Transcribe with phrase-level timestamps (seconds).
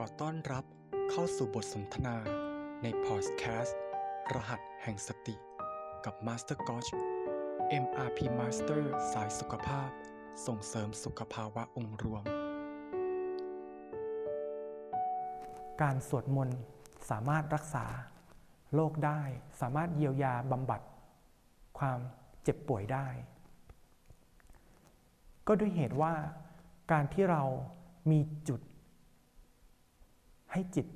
[0.00, 0.64] ขอต้อนรับ
[1.10, 2.16] เข้าสู่บทสนทนา
[2.82, 3.78] ในพอดแคสต์
[4.34, 5.34] รหัสแห่งสติ
[6.04, 6.90] กับ Master g o c h
[7.82, 8.82] MRP Master
[9.12, 9.90] สายสุขภาพ
[10.46, 12.24] ส่งเสริมสุขภาวะองค์รวม
[15.82, 16.60] การสวดมนต์
[17.10, 17.86] สามารถรักษา
[18.74, 19.20] โรคได้
[19.60, 20.80] สามารถเยียวยาบำบัด
[21.78, 21.98] ความ
[22.42, 23.06] เจ็บป่วยได้
[25.46, 26.14] ก็ด้วยเหตุว่า
[26.92, 27.42] การที่เรา
[28.12, 28.60] มีจุด
[30.56, 30.86] ให้จิต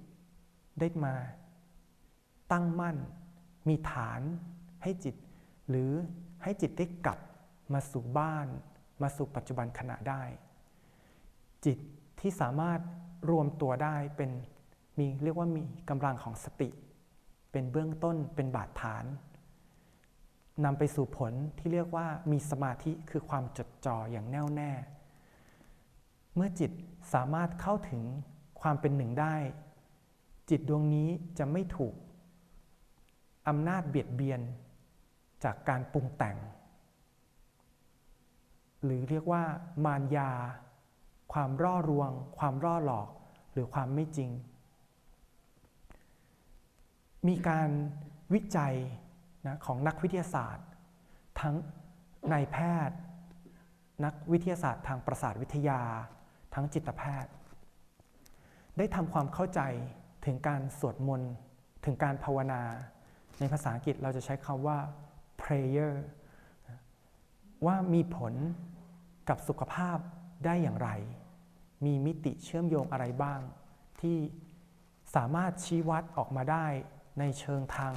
[0.80, 1.14] ได้มา
[2.52, 2.96] ตั้งมั่น
[3.68, 4.20] มีฐาน
[4.82, 5.16] ให้จิต
[5.68, 5.90] หรือ
[6.42, 7.18] ให้จิตได้กลับ
[7.72, 8.46] มาสู่บ้าน
[9.02, 10.22] มาสู่ปัจจุบันขณะได้
[11.64, 11.78] จิต
[12.20, 12.80] ที่สามารถ
[13.30, 14.30] รวมตัวได้เป็น
[14.98, 16.68] มีเรียกว่ามีกำลังของสติ
[17.52, 19.04] เป็นเบื้องต้นเป็นบาดฐาน
[20.64, 24.72] นำไปสู่ผลที่เรียกว่ามีสมาธิคือความจดจ่ออย่างแน่วแน่
[26.34, 26.70] เมื่อจิต
[27.14, 28.02] สามารถเข้าถึง
[28.62, 29.36] ความเป็นหนึ่งได้
[30.50, 31.08] จิตดวงนี้
[31.38, 31.94] จะไม่ถูก
[33.48, 34.40] อำนาจเบียดเบียน
[35.44, 36.36] จากการปรุงแต่ง
[38.84, 39.42] หรือเรียกว่า
[39.84, 40.30] มารยา
[41.32, 43.08] ความร่อรวง ความร่อหลอก
[43.52, 44.30] หรือความไม่จริง
[47.28, 47.68] มีการ
[48.34, 48.74] วิจัย
[49.46, 50.68] นะของนักวิทยาศาสตร์
[51.40, 51.54] ทั้ง
[52.32, 52.56] นายแพ
[52.88, 52.98] ทย์
[54.04, 55.80] นักวิทยาศาสตร์ทางประสาทวิทยา
[56.54, 57.32] ทั้งจิตแพทย์
[58.78, 59.60] ได้ทำความเข้าใจ
[60.24, 61.32] ถึงการสวดมนต์
[61.84, 62.62] ถึงการภาวนา
[63.38, 64.78] ในภาษาอังกฤษเราจะใช้คำว่า
[65.42, 65.92] prayer
[67.66, 68.34] ว่ามีผล
[69.28, 69.98] กับสุขภาพ
[70.44, 70.90] ได้อย่างไร
[71.84, 73.40] มีมิติเชื่อมโยงอะไรบ้าง
[74.00, 74.18] ที่
[75.14, 76.66] สามารถชี้วัดออกมาได้
[77.18, 77.94] ในเชิงทาง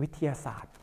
[0.00, 0.74] วิทยาศาสตร์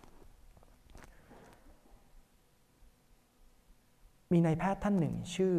[4.31, 5.53] มีนายแพทย์ท่านหนึ่งชื่อ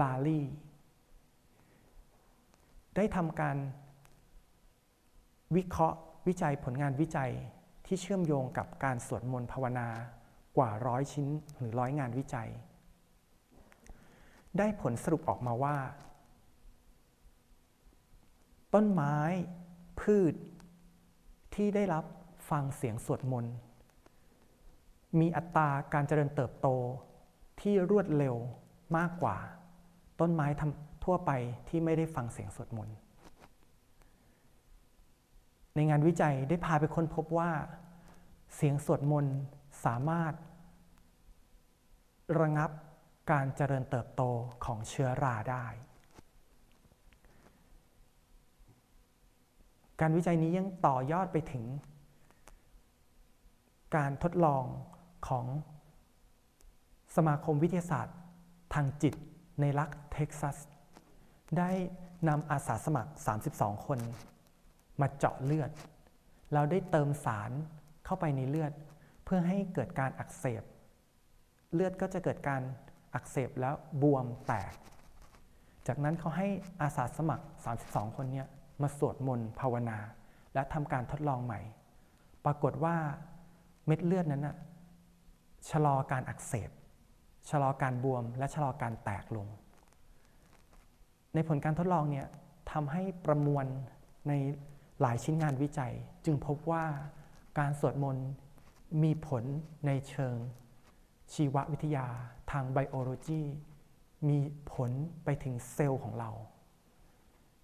[0.00, 0.46] ลาลี่
[3.02, 3.56] ได้ทำการ
[5.56, 7.32] วิเคราะห์วิจัยผลงานวิจัย
[7.86, 9.88] ที่เชื่อมโยงกับการสวดมนต์ภาวนา
[10.56, 12.48] กว่าร้อยชิ้นหรือร้อยงานวิจัย
[14.58, 15.76] ได้ผลสรุปออกมาว่า
[18.74, 19.16] ต้นไม้
[20.00, 20.34] พืช
[21.54, 22.04] ที่ได้รับ
[22.50, 23.54] ฟังเสียงสวดมนต์
[25.18, 26.68] มีอัตราการเจริญเติบโต
[27.60, 28.36] ที่รวดเร็ว
[28.96, 29.36] มากกว่า
[30.20, 30.48] ต้นไม้
[31.04, 31.30] ทั่วไป
[31.68, 32.96] ที่ไม่ได้ฟังเสียงสวดมนต์
[35.74, 37.50] ในงานวิจัยได้พาไปค้นพบว่า
[38.54, 39.36] เสียงสวดมนต์
[39.84, 40.32] สามารถ
[42.40, 42.70] ระงับ
[43.30, 44.22] การเจริญเติบโต
[44.64, 45.66] ของเชื้อราได้
[50.00, 51.64] การวิจัยนี้ยังต่อยอดไปถึง
[53.96, 54.64] การทดลอง
[55.28, 55.46] ของ
[57.16, 58.16] สมาคมวิทยาศาสตร์
[58.74, 59.14] ทางจิต
[59.60, 60.56] ในรัฐเท็กซัส
[61.58, 61.70] ได้
[62.28, 63.10] นำอาสาสมัคร
[63.50, 63.98] 32 คน
[65.00, 65.70] มาเจาะเลือด
[66.52, 67.50] เราได้เติมสาร
[68.04, 68.72] เข้าไปในเลือด
[69.24, 70.62] เพื่อให้เกิดการอักเสบ
[71.74, 72.62] เลือดก็จะเกิดการ
[73.14, 74.72] อักเสบแล้วบวมแตก
[75.86, 76.48] จากนั้นเขาให้
[76.82, 77.44] อาสาสมัคร
[77.80, 78.42] 32 คนนี้
[78.82, 79.98] มาสวดมนต์ภาวนา
[80.54, 81.60] และทำการทดลองใหม่
[82.44, 82.96] ปรากฏว่า
[83.86, 84.56] เม็ดเลือดนั้นนะ
[85.70, 86.70] ชะลอการอักเสบ
[87.50, 89.46] ชะลอการบวมและชะลอการแตกลง
[91.34, 92.26] ในผลการทดลองเนี่ย
[92.72, 93.66] ทำให้ประมวล
[94.28, 94.32] ใน
[95.00, 95.92] หลายชิ้นงานวิจัย
[96.24, 96.84] จึงพบว่า
[97.58, 98.28] การสวดมนต์
[99.02, 99.44] มีผล
[99.86, 100.36] ในเชิง
[101.32, 102.06] ชีววิทยา
[102.50, 103.42] ทางไบโอโลจี
[104.28, 104.38] มี
[104.72, 104.90] ผล
[105.24, 106.30] ไปถึงเซลล์ของเรา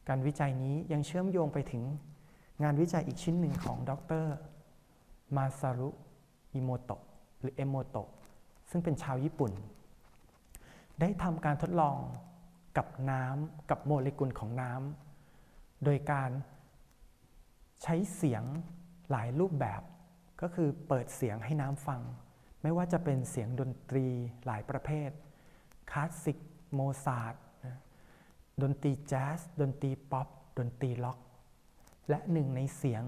[0.09, 1.83] การวิจัยนี้ยังเชื่อมโยงไปถึง
[2.63, 4.27] งานวิจัยอีกชิ้นหนึ่งของดร
[5.37, 5.91] มาซารุ
[6.55, 7.03] อิโมโตะ
[7.41, 8.09] หรือเอโมโตะ
[8.71, 9.53] ซึ่งเป็นชาวญี่ปุ่น
[11.01, 11.97] ได้ทำการทดลอง
[12.77, 16.31] กับน้ำกับโมเลกุลของน้ำโดยการ
[17.83, 18.43] ใช้เสียง
[19.11, 19.83] หลายรูปแบบ
[20.41, 22.03] ก็คือเปิดเสียงให้น้ำฟัง
[22.63, 24.07] ไม่ว่าจะเป็นเสียงดนตรี
[24.47, 25.11] หลายประเภท
[25.91, 26.39] คลาสสิก
[26.75, 27.35] โมซาร์ท
[28.63, 31.19] ดนตรีแจ๊สดนตรีป๊อปดนตรีร็อก
[32.09, 33.05] และหนึ่งในเสียง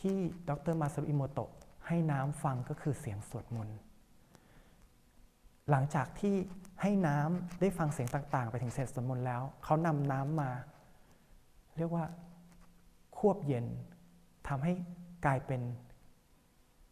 [0.00, 1.50] ที่ดรมาซารุอิโมโตะ
[1.86, 3.78] ให้น้ำฟังก็คือเสียงสวดมนต์
[5.70, 6.34] หลังจากที่
[6.82, 10.50] ให้น้ำได้ฟังเสียงต่าง ๆ ไปถึงเสียงสมนแล้ว เขานำน้ำมา
[11.76, 12.04] เรียกว่า
[13.18, 13.66] ควบเย็น
[14.48, 14.72] ทำให้
[15.24, 15.62] กลายเป็น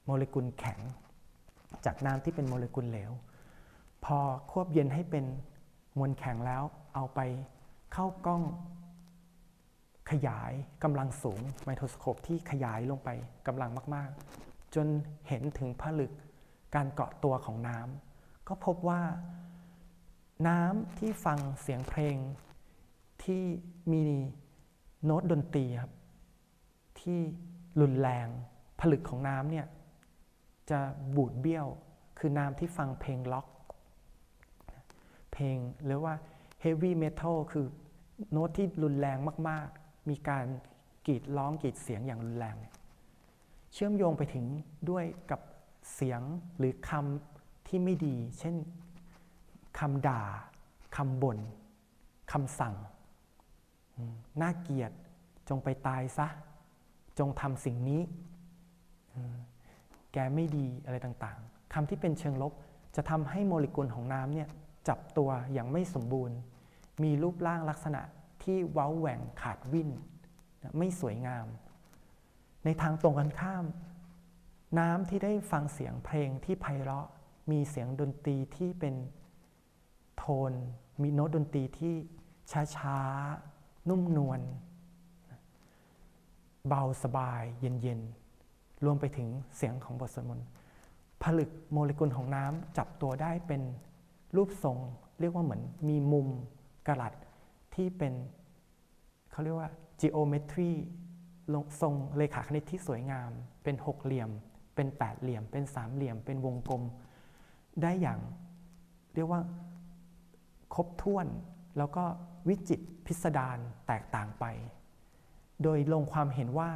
[0.04, 0.80] โมเลกุลแข็ง
[1.84, 3.12] จากน้ำที่เป็นโมเลกุลเหลว
[4.04, 4.18] พอ
[4.50, 5.24] ควบเย็นให้เป็น
[5.98, 6.62] มวลแข็งแล้ว
[6.94, 7.20] เอาไป
[7.92, 8.42] เข้ากล้อง
[10.10, 10.52] ขยาย
[10.84, 13.08] กำลังสูงไมโครสโคปที่ขยายลงไป
[13.46, 14.10] กำลังมาก
[14.42, 14.86] ๆ จน
[15.28, 16.12] เห็นถึงผลึก
[16.74, 18.11] การเกาะตัวของน้ำ
[18.48, 19.02] ก็พบว่า
[20.48, 22.16] น้ำที่ฟังเสียงเพลง
[23.24, 23.44] ที่
[23.92, 24.04] มี
[25.04, 25.92] โน้ตดนตรีครับ
[27.00, 27.20] ที่
[27.80, 28.28] รุนแรง
[28.80, 29.66] ผลึกของน้ำเนี่ย
[30.70, 30.80] จะ
[31.16, 31.66] บูดเบี้ยว
[32.18, 33.46] คือน้ำที่ฟังเพลงล็อก
[35.32, 36.14] เพลงหรือว่า
[36.60, 37.66] เฮฟวี่เมทัลคือ
[38.32, 39.18] โน้ตที่รุนแรง
[39.48, 40.46] มาก ๆ มีการ
[41.06, 42.56] กรีดร้องกรีดเสียงอย่างรุนแรง
[43.72, 44.44] เชื่อมโยงไปถึง
[44.90, 45.40] ด้วยกับ
[45.94, 46.20] เสียง
[46.58, 47.41] หรือคำ
[47.74, 48.56] ที่ไม่ดี เช่น
[49.78, 50.22] คำด่า
[50.96, 51.38] คำบน่น
[52.32, 52.74] คำสั่ง
[54.40, 54.92] น่าเกลียด
[55.48, 56.26] จงไปตายซะ
[57.18, 58.00] จงทำสิ่งนี้
[60.12, 62.52] แกไม่ดีอะไรต่างๆคำที่เป็นเชิงลบ
[62.96, 64.48] จะทำให้โมเลกุลของน้ำเนี่ย
[64.88, 66.36] จับตัวอย่างไม่สมบูรณ์
[67.02, 68.02] มีรูปร่างลักษณะ
[68.42, 69.90] ที่เว้าแหว่งขาดวิ่น
[70.78, 71.46] ไม่สวยงาม
[72.64, 73.64] ในทางตรงกันข้าม
[74.78, 77.08] น้ำที่ได้ฟังเสียงเพลงที่ไพเราะ
[77.50, 78.94] มีเสียงดนตรีที่เป็น
[80.16, 80.52] โทน
[81.02, 81.94] มีโน้ตดนตรีที่
[82.76, 84.40] ช้าๆ นุ่มนวล
[86.68, 90.46] เบาสบายเย็นๆ รวมไปถึงเสียงของบทสวดมนต์
[91.22, 93.62] ผลึกโมเลกุลของน้ำจับตัวได้เป็น
[94.36, 94.78] รูปทรง
[95.20, 96.28] เรียกว่าเหมือนมีมุม
[96.86, 97.14] กระลัด
[97.74, 98.12] ที่เป็น
[99.30, 100.72] เขาเรียกว่า geometry
[101.80, 103.30] ทรงเลขาคณิตที่สวยงาม
[103.62, 104.30] เป็นหกเหลี่ยม
[104.74, 106.82] เป็นแปดเหลี่ยม เป็นสามเหลี่ยม เป็นวงกลม
[107.82, 108.20] ได้อย่าง
[109.14, 109.42] เรียกว่า
[110.74, 111.26] ครบถ้วน
[111.78, 112.04] แล้วก็
[112.48, 114.44] วิจิตพิสดารแตกต่างไป
[115.62, 116.70] โดยลงความเห็นว่า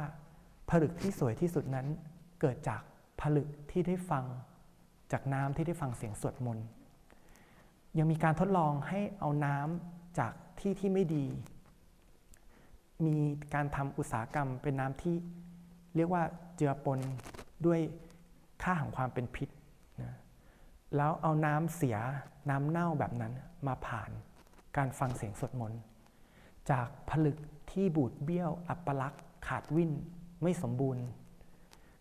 [0.69, 1.87] ผลึกที่สวยที่สุดนั้น
[2.41, 2.81] เกิดจาก
[3.21, 4.25] ผลึกที่ได้ฟัง
[5.11, 6.65] จากน้ำที่ได้ฟังเสียงสวดมนต์
[7.97, 11.25] ยังมีการทดลองให้เอาน้ำจากที่ที่ไม่ดี
[13.05, 13.17] มี
[13.53, 15.15] การทำอุตสาหกรรมเป็นน้ำที่
[15.95, 16.23] เรียกว่า
[16.55, 16.99] เจือปน
[17.65, 17.79] ด้วย
[18.63, 19.49] ค่าของความเป็นพิษ
[20.95, 21.97] แล้วเอาน้ำเสีย
[22.49, 23.33] น้ำเน่าแบบนั้น
[23.67, 24.09] มาผ่าน
[24.77, 25.81] การฟังเสียงสวดมนต์
[26.71, 27.37] จากผลึก
[27.71, 29.91] ที่บูดเบี้ยวอัปลักษณ์ขาดวิ่น
[30.43, 31.03] ไม่สมบูรณ์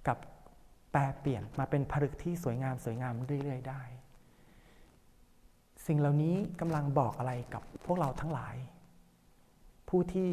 [0.06, 0.19] กับ
[0.91, 3.83] แปลเปลี่ยนมาเป็นผลึกที่สวยงามสวยงามเรื่อยๆได้
[5.87, 8.56] สิ่งเหล่านี้กำลังบอกอะไรกับพวกเราทั้งหลาย
[9.88, 10.31] ผู้ที่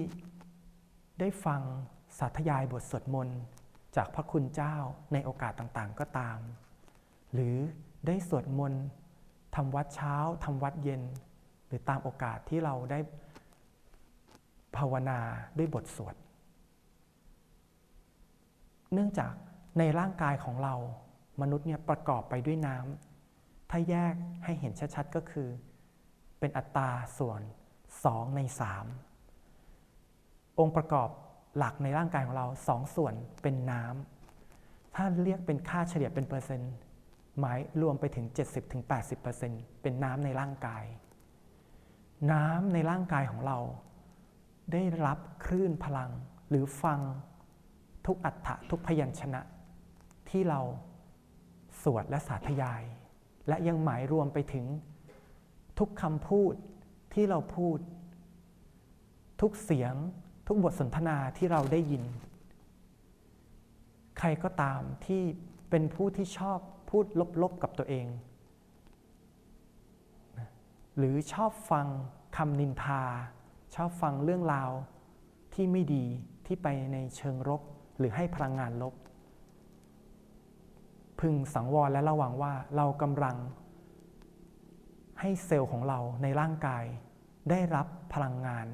[1.20, 1.62] ได้ฟัง
[2.20, 3.40] สาธยายบทสวดมนต์
[3.96, 4.76] จากพระคุณเจ้า
[5.14, 6.40] ในโอกาสต่างๆก็ตาม
[7.34, 7.58] หรือ
[8.08, 8.84] ได้สวดมนต์
[9.56, 11.02] ทำวัดเช้าทำวัดเย็น
[11.68, 13.00] หรือตามโอกาสที่เราได้
[14.76, 15.20] ภาวนา
[15.58, 16.16] ด้วยบทสวด
[18.94, 19.34] เนื่องจาก
[19.80, 20.76] ในร่างกายของเรา
[21.42, 24.14] มนุษย์เนี่ยประกอบไปด้วยน้ำ ถ้าแยก
[24.44, 25.50] ให้เห็นชัดๆก็คือ
[26.40, 27.42] เป็นอัตราส่วน
[27.88, 28.42] 2 ใน
[29.70, 31.10] 3 องค์ประกอบ
[31.58, 36.74] หลักในร่างกายของเรา 2 ส่วนเป็นน้ำ ถ้าเรียกเป็นค่าเฉลี่ยเป็นเปอร์เซ็นต์
[37.40, 38.26] หมายรวมไปถึง
[39.04, 40.84] 70-80%เป็นน้ำในร่างกาย
[42.32, 43.58] น้ำในร่างกายของเรา
[44.74, 46.12] ได้รับคลื่นพลัง
[46.50, 47.00] หรือฟัง
[48.06, 49.42] ทุกอัฏฐะทุกพยัญชนะ
[50.30, 50.62] ที่เรา
[51.84, 52.84] สวดและสาธยาย
[53.48, 54.66] และยังหมายรวมไปถึง
[55.80, 56.54] ทุกคำพูด
[57.14, 57.78] ที่เราพูด
[59.42, 59.94] ทุกเสียง
[60.48, 62.04] ทุกบทสนทนาที่เราได้ยิน
[64.20, 65.22] ใครก็ตามที่
[65.70, 66.60] เป็นผู้ที่ชอบ
[66.98, 67.10] พูด
[67.42, 68.08] ลบๆกับตัวเอง
[70.98, 71.88] หรือชอบฟัง
[72.38, 73.04] คำนินทา
[73.76, 74.72] ชอบฟังเรื่องราว
[75.54, 76.06] ที่ไม่ดี
[76.46, 77.62] ที่ไปในเชิงรบ
[77.98, 78.94] หรือให้พลังงานลบ
[81.20, 83.38] พึงสังวรและระวังว่าเรากำลัง
[85.20, 86.84] ให้เซลล์ของเราในร่างกาย
[87.50, 88.68] ได้รับพลังงาน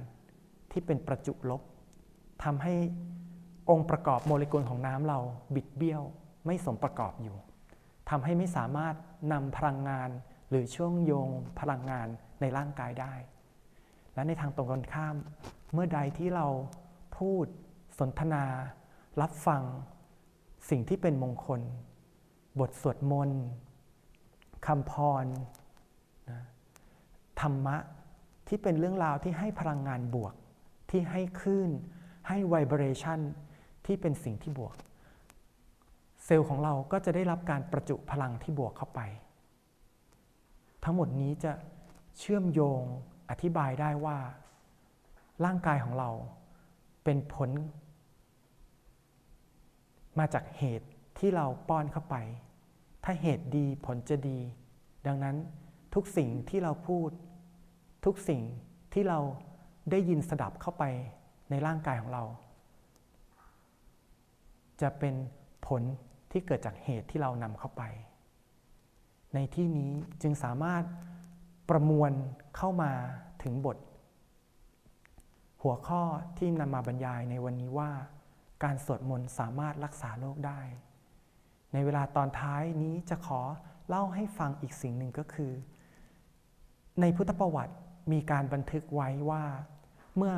[0.71, 1.61] ที่เป็นประจุลบ
[2.43, 2.73] ทำให้
[3.69, 5.19] องค์ประกอบโมเลกุลของน้ำเรา
[5.55, 6.03] บิดเบี้ยว
[6.45, 7.38] ไม่สมประกอบอยู่
[8.09, 8.95] ทำให้ไม่สามารถ
[9.33, 10.09] นำพลังงาน
[10.49, 12.07] หรือช่วงโยงพลังงาน
[12.41, 13.13] ในร่างกายได้
[14.13, 15.15] และในทางตรงกันข้าม
[15.73, 16.47] เมื่อใดที่เรา
[17.17, 17.45] พูด
[17.99, 18.45] สนทนา
[19.21, 19.63] รับฟัง
[20.69, 21.61] สิ่งที่เป็นมงคล
[22.59, 23.43] บทสวดมนต์
[24.65, 25.25] คำพร
[26.29, 26.41] นะ
[27.41, 27.77] ธรรมะ
[28.47, 30.33] ที่เป็นเรื่องราวที่ให้พลังงานบวก
[30.89, 31.69] ที่ให้คลื่น
[32.27, 33.19] ให้ไวเบรชัน
[33.85, 34.75] ที่เป็นสิ่งที่บวก
[36.31, 39.00] เซลล์ของเราก็จะได้รับการประจุพลังที่บวกเข้าไป
[40.83, 41.51] ทั้งหมดนี้จะ
[42.19, 42.81] เชื่อมโยง
[43.29, 44.17] อธิบายได้ว่า
[45.45, 46.09] ร่างกายของเรา
[47.03, 47.50] เป็นผล
[50.19, 50.88] มาจากเหตุ
[51.19, 52.15] ที่เราป้อนเข้าไป
[53.03, 54.39] ถ้าเหตุดีผลจะดี
[55.07, 55.36] ดังนั้น
[55.95, 57.09] ทุกสิ่งที่เราพูด
[58.05, 58.41] ทุกสิ่ง
[58.93, 59.19] ที่เรา
[59.91, 60.83] ได้ยินสดับเข้าไป
[61.50, 62.24] ในร่างกายของเรา
[64.81, 65.15] จะเป็น
[65.67, 65.83] ผล
[66.31, 67.83] ที่เกิดจากเหตุที่เรานำเข้าไป
[69.33, 70.83] ในที่นี้จึงสามารถ
[71.69, 72.12] ประมวล
[72.57, 72.91] เข้ามา
[73.43, 73.77] ถึงบท
[75.63, 76.03] หัวข้อ
[76.38, 77.91] ที่นำมาบรรยายในวันนี้ว่า
[78.63, 80.62] การสวดมนต์สามารถรักษาโรคได้
[81.74, 83.41] ในเวลาตอนท้ายนี้จะขอ
[83.88, 85.51] เล่าให้ฟังอีกสิ่งหนึ่งก็คือ
[87.01, 87.75] ในพุทธประวัติ
[88.12, 89.43] มีการบันทึกไว้ว่า
[90.17, 90.36] เมื่อ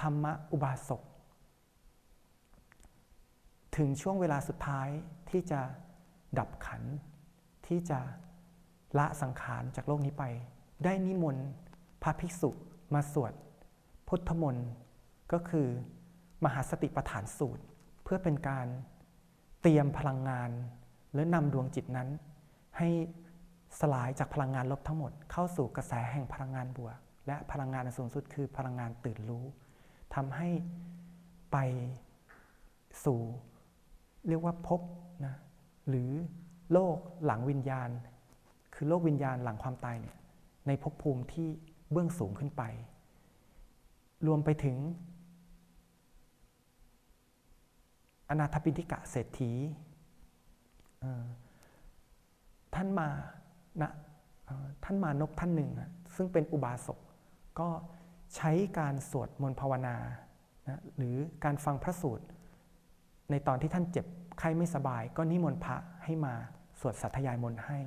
[0.00, 1.02] ธรรมอุบาสก
[3.76, 4.88] ถึงช่วงเวลาสุดท้าย
[5.30, 5.60] ที่จะ
[6.38, 6.82] ดับขัน
[7.66, 7.98] ที่จะ
[8.98, 10.24] ละสังขารจากโลกนี้ไป
[10.84, 11.46] ได้นิมนต์
[12.02, 12.50] พระภิกษุ
[12.94, 13.32] มาสวด
[14.08, 14.68] พุทธมนต์
[15.32, 15.68] ก็คือ
[16.44, 17.64] มหาสติปัฏฐานสูตร
[18.04, 18.66] เพื่อเป็นการ
[19.62, 20.50] เตรียมพลังงาน
[21.14, 22.08] และนำดวงจิตนั้น
[22.78, 22.88] ให้
[23.80, 29.44] สลายจากพลังงานลบทั้งหมด เข้าสู่กระแสแห่งพลังงานบวก และพลังงานอันสูงสุดคือพลังงานตื่นรู้
[30.14, 30.48] ทำให้
[31.52, 31.56] ไป
[33.04, 33.20] สู่
[34.28, 34.80] เรียกว่าพบ
[35.24, 35.34] นะ
[35.88, 36.10] หรือ
[36.72, 37.90] โลกหลังวิญญาณ
[38.74, 40.16] คือโลกวิญญาณหลังความตายเนี่ย
[40.66, 41.48] ในภพภูมิที่
[41.92, 42.62] เบื้องสูงขึ้นไป
[44.26, 44.76] รวมไปถึง
[48.28, 49.52] อนาถปิฎกะเศรษฐี
[52.74, 53.08] ท่านมา
[53.82, 53.90] นะ
[54.84, 55.70] ท่านมานพท่านหนึ่ง
[56.16, 56.98] ซึ่งเป็นอุบาสก
[57.60, 57.68] ก็
[58.36, 59.96] ใช้การสวดมนต์ภาวนา
[60.68, 62.24] นะหรือการฟังพระสูตร
[63.30, 64.06] ในตอนที่ท่านเจ็บ
[64.38, 66.34] ไข้ไม่สบาย ก็นิมนต์พระให้มา
[66.80, 67.78] สวดสัทยายมนต์ให้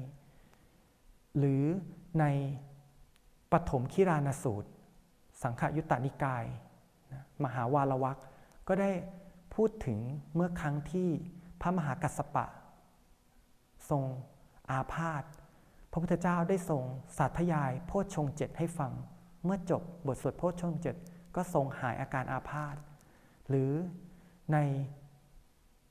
[1.37, 1.63] หรือ
[2.19, 2.25] ใน
[3.51, 4.69] ปฐมคิรานสูตร
[5.41, 6.45] สังขยุตตานิกาย
[7.43, 8.17] มหาวาลวัก
[8.67, 8.91] ก็ได้
[9.55, 9.99] พูดถึง
[10.35, 11.09] เมื่อครั้งที่
[11.61, 12.45] พระมหากัสสปะ
[13.89, 14.03] ทรง
[14.71, 15.23] อาพาธ
[15.91, 16.83] พระพุทธเจ้าได้ทรง
[17.17, 18.91] สาธยายโพชฌงเจ็ดให้ฟัง
[19.43, 20.95] เมื่อจบบทสวดโพชฌงเจ็ด
[21.35, 22.75] ก็ทรงหายอาการอาพาธ
[23.49, 23.71] หรือ
[24.53, 24.57] ใน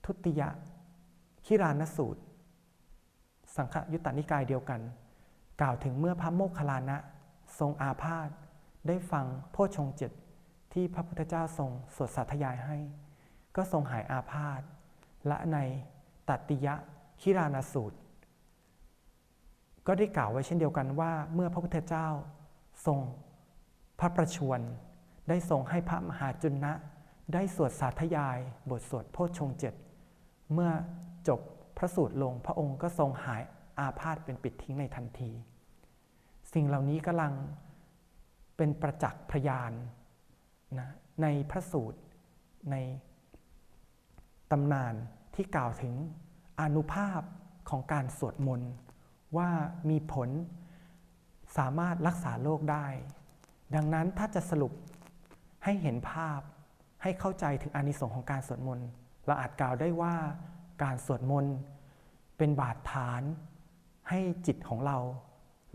[0.07, 0.43] ทุติย
[1.47, 2.23] คิรานสูตร
[3.57, 4.81] สังฆยุตตานิกายเดียวกัน
[5.61, 6.99] กล่าวถึงเมื่อพระโมคคัลลานะ
[7.59, 8.29] ทรงอาพาธ
[8.87, 10.13] ได้ฟังโพชฌงเจ็ด
[10.73, 12.77] ที่พระพุทธเจ้าทรงสวดสาธยายให้
[13.57, 14.61] ก็ทรงหายอาพาธ
[15.27, 15.59] และใน
[16.29, 16.75] ตัติยะ
[17.21, 17.99] คิรานาสูตร
[19.87, 22.09] ก็ได้กล่าวไว้เช่นเดียวกันว่า เมื่อพระพุทธเจ้า
[22.87, 22.99] ทรง
[24.01, 24.61] พระประชวร
[25.29, 26.73] ได้ทรงให้พระมหาจุนนะ
[27.35, 28.39] ได้สวดสาธยาย
[28.71, 29.75] บทสวดโพชฌงเจ็ด
[30.53, 30.71] เมื่อ
[31.29, 31.41] จบ
[31.77, 33.43] พระสูตรลงพระองค์ก็ทรงหาย
[33.79, 35.31] อาพาธเป็นปิดทิ้งในทันที
[36.53, 37.33] สิ่งเหล่านี้กำลัง
[38.57, 39.73] เป็นประจักษ์พยาน
[40.79, 40.91] นะ
[41.23, 42.01] ในพระสูตร
[42.71, 42.77] ใน
[44.51, 44.95] ตำนาน
[45.35, 45.95] ที่กล่าวถึง
[46.61, 47.21] อนุภาพ
[47.71, 48.73] ของการสวดมนต์
[49.37, 49.51] ว่า
[49.91, 50.29] มีผล
[51.57, 52.87] สามารถรักษาโรคได้
[53.75, 54.73] ดังนั้นถ้าจะสรุป
[55.65, 56.41] ให้เห็นภาพ
[57.03, 58.89] ให้เข้าใจถึงอานิสงส์ของการสวดมนต์
[59.27, 60.15] เราอาจกล่าวได้ว่า
[60.83, 61.57] การสวดมนต์
[62.39, 63.23] เป็นบาดฐาน
[64.09, 64.99] ให้จิตของเรา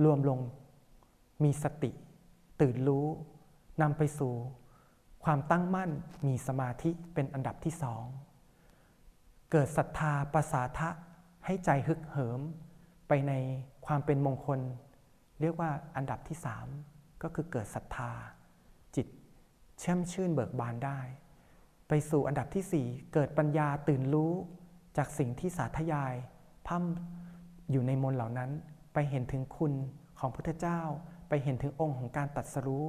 [0.03, 0.39] รวมลง
[1.43, 1.91] มีสติ
[2.62, 3.05] ตื่นรู้
[3.81, 4.34] นำไปสู่
[5.24, 5.91] ความตั้งมั่น
[6.27, 8.03] มีสมาธิเป็นอันดับที่สอง
[9.51, 10.89] เกิดศรัทธาประสาทะ
[11.46, 12.41] ให้ใจฮึกเหิม
[13.08, 13.34] ไปใน
[13.86, 14.60] ความเป็นมงคล
[15.41, 16.67] เรียกว่าอันดับที่สาม
[17.22, 18.12] ก็คือเกิดศรัทธา
[18.96, 19.08] จิต
[19.79, 21.00] เชื่อมชื่นเบิกบานได้
[21.93, 24.33] ไปสู่อันดับที่ 4 เกิดปัญญาตื่นรู้
[24.98, 26.13] จากสิ่งที่สาธยาย
[26.67, 26.83] พั่ม
[27.71, 28.51] อยู่ในมนเหล่านั้น
[28.93, 29.74] ไปเห็นถึงคุณ
[30.19, 30.81] ของพุทธเจ้า
[31.29, 32.86] ไปเห็นถึงองค์ของการตัดสรู้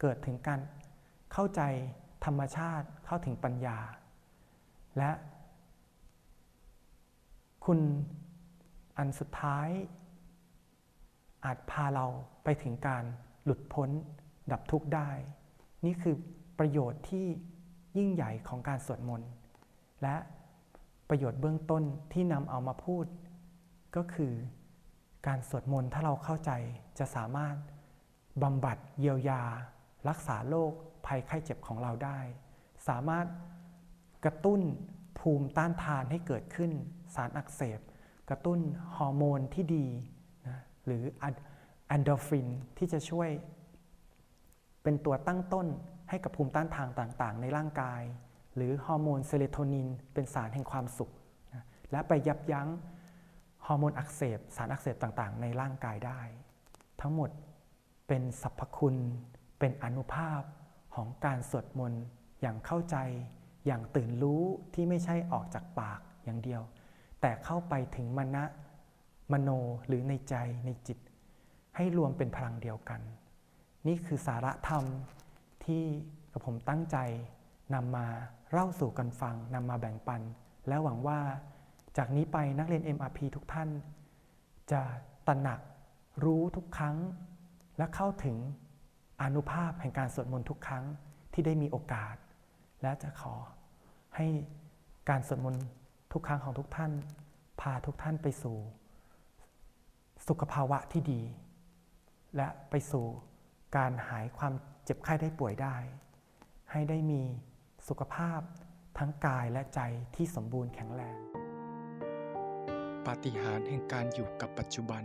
[0.00, 0.60] เกิดถึงการ
[1.32, 1.60] เข้าใจ
[2.24, 3.78] ธรรมชาติเข้าถึงปัญญา
[4.98, 5.10] และ
[7.64, 7.80] คุณ
[8.98, 9.68] อันสุดท้าย
[11.44, 12.06] อาจพาเรา
[12.44, 13.04] ไปถึงการ
[13.44, 13.90] หลุดพ้น
[14.52, 15.10] ดับทุกข์ได้
[15.84, 16.14] นี่คือ
[16.58, 17.26] ประโยชน์ที่
[17.96, 19.30] ยิ่งใหญ่ของการสวดมนต์
[20.02, 20.16] และ
[21.08, 23.06] ประโยชน์เบื้องต้นที่นำเอามาพูด
[23.96, 24.32] ก็คือ
[25.26, 26.50] การสวดมนต์ถ้าเราเข้าใจ
[26.98, 27.56] จะสามารถ
[28.42, 29.42] บำบัดเยียวยา
[30.08, 30.72] รักษาโรค
[31.06, 32.18] ภัยไข้เจ็บของเราได้
[32.88, 33.26] สามารถ
[34.24, 34.60] กระตุ้น
[35.18, 36.72] ภูมิต้านทานให้เกิดขึ้น
[37.14, 37.80] สารอักเสบ
[38.30, 38.58] กระตุ้น
[38.96, 39.86] ฮอร์โมนที่ดี
[40.46, 41.02] นะหรือ
[41.90, 42.48] อันโดฟิน
[42.78, 43.28] ที่จะช่วย
[44.82, 45.66] เป็นตัวตั้งต้น
[46.08, 48.02] ให้กับภูมิต้านทานต่างๆ ในร่างกาย
[48.56, 51.10] หรือฮอร์โมนเซโรโทนิน เป็นสารแห่งความสุข
[51.54, 52.68] นะและไปยับยั้ง
[53.66, 56.20] ฮอร์โมนอักเสบ สารอักเสบต่างๆ ในร่างกายได้
[57.00, 57.30] ทั้งหมด
[58.08, 58.96] เป็นสรรพคุณ
[59.58, 60.42] เป็นอนุภาพ
[60.94, 62.04] ของการสวดมนต์
[62.40, 62.96] อย่างเข้าใจ
[63.66, 64.42] อย่างตื่นรู้
[64.74, 66.62] ที่ไม่ใช่ออกจากปากอย่างเดียว
[67.20, 68.44] แต่เข้าไปถึงมณะ
[69.32, 69.50] มโน
[69.86, 70.34] หรือในใจ
[70.66, 70.98] ในจิต
[71.76, 73.00] ให้รวมเป็นพลังเดียวกัน
[73.86, 74.84] นี่คือสาระธรรม
[75.66, 75.84] ที่
[76.32, 76.96] กับผมตั้งใจ
[77.74, 78.06] นำมา
[78.50, 80.22] เล่าสู่กันฟังนำมาแบ่งปัน
[80.68, 81.20] และหวังว่า
[81.96, 83.68] จากนี้ไปนักเรียน MRP ทุกท่าน
[84.72, 84.82] จะ
[85.26, 85.60] ตระหนัก
[86.24, 86.96] รู้ทุกครั้ง
[87.78, 88.36] และเข้าถึง
[89.22, 90.84] อนุภาพแห่งการสวดมนต์ทุกครั้ง
[91.32, 92.14] ที่ได้มีโอกาส
[92.82, 93.34] และจะขอ
[94.16, 94.26] ให้
[95.08, 95.64] การสวดมนต์
[96.12, 96.92] ทุกครั้งของทุกท่าน
[97.60, 98.56] พาทุกท่านไปสู่
[100.28, 101.20] สุขภาวะที่ดี
[102.36, 103.06] และไปสู่
[103.76, 104.52] การหายความ
[104.84, 105.76] เจ็บไข้ได้ป่วยได้
[106.70, 107.22] ให้ได้มี
[107.88, 108.40] สุขภาพ
[108.98, 109.80] ทั้งกายและใจ
[110.16, 111.16] ที่สมบูรณ์แข็งแรง
[113.06, 115.04] ปาฏิหาริย์แห่งการอยู่กับปัจจุบัน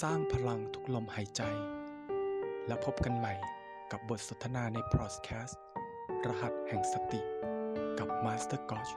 [0.00, 1.42] สร้างพลังทุกลมหายใจ
[2.66, 3.34] และพบกันใหม่
[3.92, 5.60] กับบทสนทนาในพอดแคสต์
[6.26, 7.20] รหัสแห่งสติ
[7.98, 8.88] กับมาสเตอร์กอช